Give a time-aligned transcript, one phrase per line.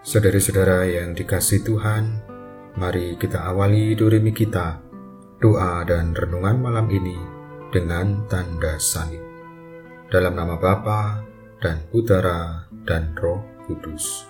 [0.00, 2.24] Saudara-saudara yang dikasih Tuhan,
[2.80, 4.80] mari kita awali durimi kita,
[5.36, 7.20] doa dan renungan malam ini
[7.68, 9.20] dengan tanda salib.
[10.08, 11.20] Dalam nama Bapa
[11.60, 14.24] dan Putera dan Roh Kudus.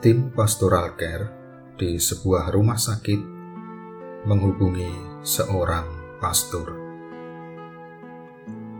[0.00, 1.28] Tim Pastoral Care
[1.76, 3.20] di sebuah rumah sakit
[4.24, 6.80] menghubungi seorang pastor.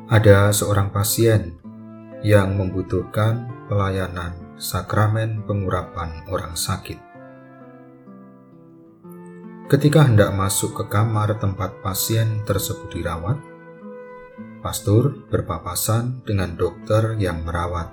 [0.08, 1.61] Ada seorang pasien
[2.22, 6.98] yang membutuhkan pelayanan sakramen pengurapan orang sakit.
[9.66, 13.40] Ketika hendak masuk ke kamar tempat pasien tersebut dirawat,
[14.62, 17.90] pastor berpapasan dengan dokter yang merawat.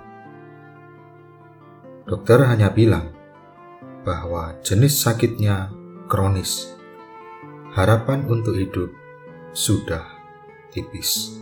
[2.06, 3.10] Dokter hanya bilang
[4.06, 5.74] bahwa jenis sakitnya
[6.06, 6.74] kronis.
[7.74, 8.90] Harapan untuk hidup
[9.54, 10.04] sudah
[10.70, 11.38] tipis.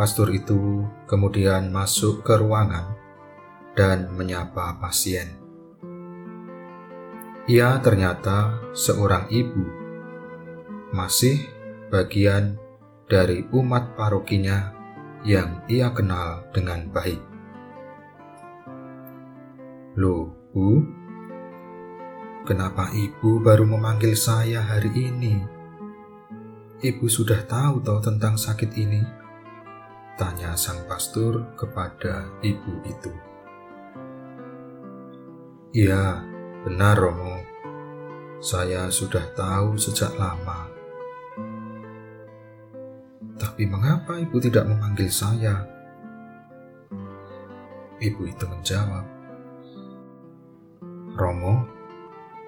[0.00, 2.96] Pastor itu kemudian masuk ke ruangan
[3.76, 5.36] dan menyapa pasien.
[7.44, 9.60] Ia ternyata seorang ibu,
[10.96, 11.44] masih
[11.92, 12.56] bagian
[13.12, 14.72] dari umat parokinya
[15.20, 17.20] yang ia kenal dengan baik.
[20.00, 20.80] Loh, Bu,
[22.48, 25.44] kenapa Ibu baru memanggil saya hari ini?
[26.80, 29.19] Ibu sudah tahu toh tentang sakit ini?
[30.54, 33.12] Sang pastor kepada ibu itu.
[35.70, 36.22] Iya,
[36.66, 37.38] benar Romo.
[38.42, 40.66] Saya sudah tahu sejak lama.
[43.40, 45.64] Tapi mengapa ibu tidak memanggil saya?
[48.00, 49.04] Ibu itu menjawab,
[51.14, 51.68] Romo,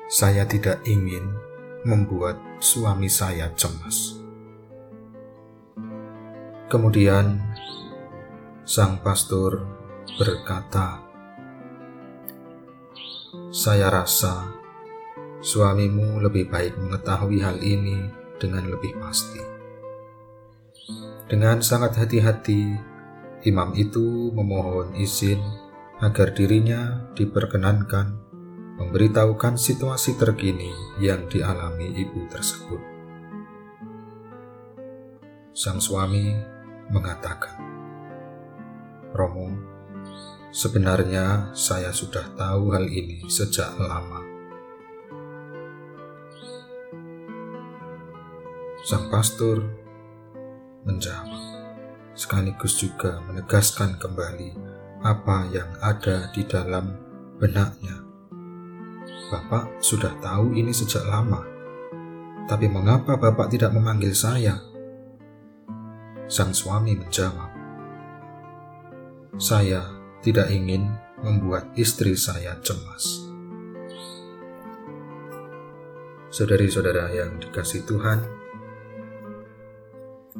[0.09, 1.28] saya tidak ingin
[1.84, 4.16] membuat suami saya cemas.
[6.72, 7.37] Kemudian
[8.73, 9.69] sang pastor
[10.17, 11.05] berkata,
[13.53, 14.48] "Saya rasa
[15.44, 18.09] suamimu lebih baik mengetahui hal ini
[18.41, 19.44] dengan lebih pasti."
[21.28, 22.72] Dengan sangat hati-hati,
[23.44, 25.44] imam itu memohon izin
[26.00, 28.16] agar dirinya diperkenankan
[28.81, 32.81] memberitahukan situasi terkini yang dialami ibu tersebut.
[35.53, 36.33] Sang suami
[36.89, 37.72] mengatakan,
[39.12, 39.53] "Romo,
[40.50, 44.25] sebenarnya saya sudah tahu hal ini sejak lama."
[48.83, 49.62] Sang pastor
[50.83, 51.39] menjawab,
[52.19, 54.59] sekaligus juga menegaskan kembali
[55.06, 56.99] apa yang ada di dalam
[57.39, 58.03] benaknya.
[59.31, 61.47] Bapak sudah tahu ini sejak lama,
[62.51, 64.59] tapi mengapa Bapak tidak memanggil saya?
[66.27, 67.52] Sang suami menjawab,
[69.41, 69.84] "Saya
[70.20, 73.28] tidak ingin membuat istri saya cemas."
[76.32, 78.25] Saudari-saudara yang dikasih Tuhan,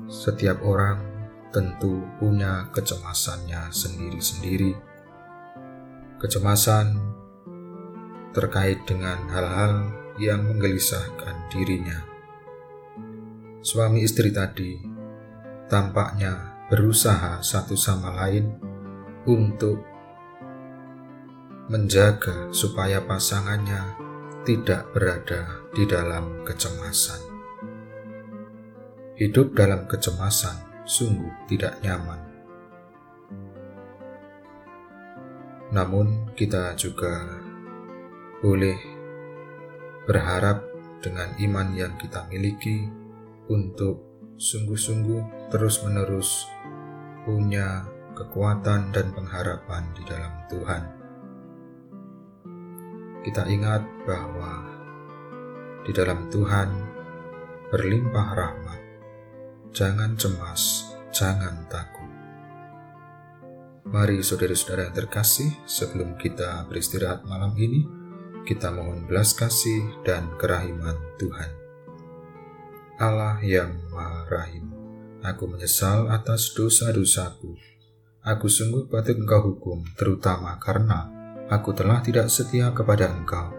[0.09, 1.13] setiap orang
[1.53, 4.73] tentu punya kecemasannya sendiri-sendiri.
[6.17, 6.97] Kecemasan
[8.33, 12.01] terkait dengan hal-hal yang menggelisahkan dirinya.
[13.61, 14.81] Suami istri tadi
[15.69, 18.72] tampaknya berusaha satu sama lain
[19.29, 19.79] untuk
[21.71, 23.95] menjaga supaya pasangannya
[24.43, 27.23] tidak berada di dalam kecemasan.
[29.15, 32.19] Hidup dalam kecemasan sungguh tidak nyaman.
[35.73, 37.41] Namun, kita juga
[38.43, 38.77] boleh
[40.05, 40.67] berharap
[40.99, 42.91] dengan iman yang kita miliki
[43.47, 44.03] untuk
[44.37, 46.51] sungguh-sungguh terus-menerus
[47.23, 47.87] punya
[48.23, 50.83] kekuatan dan pengharapan di dalam Tuhan.
[53.27, 54.53] Kita ingat bahwa
[55.83, 56.71] di dalam Tuhan
[57.75, 58.81] berlimpah rahmat.
[59.75, 62.07] Jangan cemas, jangan takut.
[63.91, 67.83] Mari saudara-saudara yang terkasih, sebelum kita beristirahat malam ini,
[68.47, 71.51] kita mohon belas kasih dan kerahiman Tuhan.
[73.03, 74.71] Allah yang Maha Rahim,
[75.25, 77.72] aku menyesal atas dosa-dosaku.
[78.23, 81.11] Aku sungguh patut engkau hukum, terutama karena
[81.51, 83.51] aku telah tidak setia kepada engkau,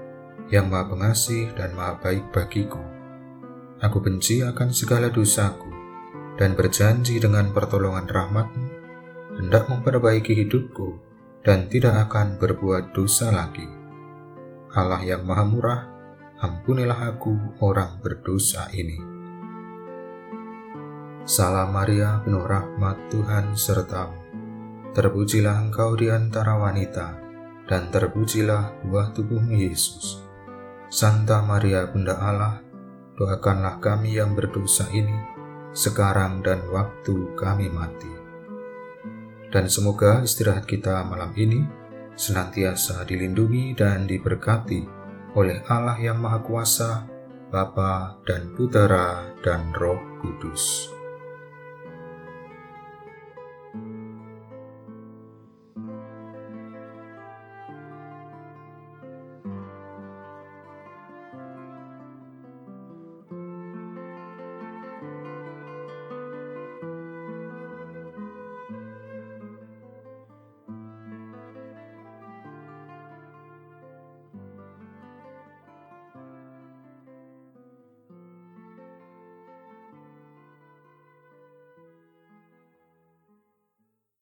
[0.47, 2.79] yang maha pengasih dan maha baik bagiku.
[3.83, 5.67] Aku benci akan segala dosaku,
[6.39, 8.67] dan berjanji dengan pertolongan rahmatmu,
[9.35, 10.95] hendak memperbaiki hidupku,
[11.43, 13.67] dan tidak akan berbuat dosa lagi.
[14.71, 15.81] Allah yang maha murah,
[16.39, 18.95] ampunilah aku orang berdosa ini.
[21.27, 24.22] Salam Maria, penuh rahmat Tuhan sertamu.
[24.93, 27.17] Terpujilah engkau di antara wanita,
[27.65, 30.21] dan terpujilah buah tubuhmu Yesus.
[30.93, 32.61] Santa Maria Bunda Allah,
[33.17, 35.17] doakanlah kami yang berdosa ini,
[35.73, 38.13] sekarang dan waktu kami mati.
[39.49, 41.65] Dan semoga istirahat kita malam ini
[42.13, 44.85] senantiasa dilindungi dan diberkati
[45.33, 47.09] oleh Allah yang Maha Kuasa,
[47.49, 50.93] Bapa dan Putera dan Roh Kudus.